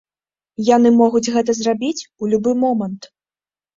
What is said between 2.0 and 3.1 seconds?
у любы момант.